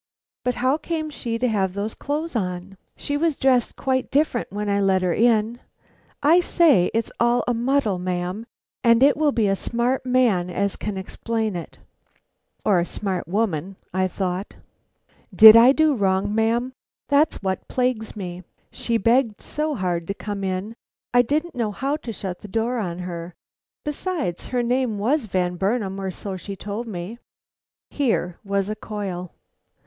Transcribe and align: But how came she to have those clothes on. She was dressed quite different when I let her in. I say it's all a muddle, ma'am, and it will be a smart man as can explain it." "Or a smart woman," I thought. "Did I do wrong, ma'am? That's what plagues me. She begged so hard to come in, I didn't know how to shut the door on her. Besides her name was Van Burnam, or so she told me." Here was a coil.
But 0.43 0.55
how 0.55 0.77
came 0.77 1.11
she 1.11 1.37
to 1.37 1.47
have 1.47 1.75
those 1.75 1.93
clothes 1.93 2.35
on. 2.35 2.75
She 2.97 3.15
was 3.17 3.37
dressed 3.37 3.75
quite 3.75 4.09
different 4.09 4.51
when 4.51 4.67
I 4.67 4.81
let 4.81 5.03
her 5.03 5.13
in. 5.13 5.59
I 6.23 6.39
say 6.39 6.89
it's 6.91 7.11
all 7.19 7.43
a 7.47 7.53
muddle, 7.53 7.99
ma'am, 7.99 8.47
and 8.83 9.03
it 9.03 9.15
will 9.15 9.31
be 9.31 9.47
a 9.47 9.55
smart 9.55 10.03
man 10.03 10.49
as 10.49 10.75
can 10.75 10.97
explain 10.97 11.55
it." 11.55 11.77
"Or 12.65 12.79
a 12.79 12.83
smart 12.87 13.27
woman," 13.27 13.75
I 13.93 14.07
thought. 14.07 14.55
"Did 15.35 15.55
I 15.55 15.71
do 15.71 15.93
wrong, 15.93 16.33
ma'am? 16.33 16.73
That's 17.09 17.43
what 17.43 17.67
plagues 17.67 18.15
me. 18.15 18.43
She 18.71 18.97
begged 18.97 19.39
so 19.39 19.75
hard 19.75 20.07
to 20.07 20.15
come 20.15 20.43
in, 20.43 20.73
I 21.13 21.21
didn't 21.21 21.53
know 21.53 21.69
how 21.71 21.95
to 21.97 22.11
shut 22.11 22.39
the 22.39 22.47
door 22.47 22.79
on 22.79 22.97
her. 22.97 23.35
Besides 23.85 24.47
her 24.47 24.63
name 24.63 24.97
was 24.97 25.27
Van 25.27 25.57
Burnam, 25.57 26.01
or 26.01 26.09
so 26.09 26.37
she 26.37 26.55
told 26.55 26.87
me." 26.87 27.19
Here 27.91 28.39
was 28.43 28.67
a 28.67 28.75
coil. 28.75 29.31